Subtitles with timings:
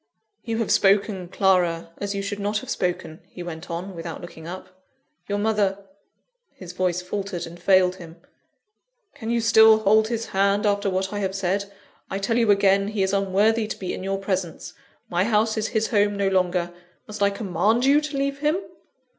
[0.43, 4.47] "You have spoken, Clara, as you should not have spoken," he went on, without looking
[4.47, 4.81] up.
[5.27, 5.77] "Your mother"
[6.61, 8.15] his voice faltered and failed him.
[9.13, 11.71] "Can you still hold his hand after what I have said?
[12.09, 14.73] I tell you again, he is unworthy to be in your presence;
[15.07, 16.73] my house is his home no longer
[17.05, 18.57] must I command you to leave him?"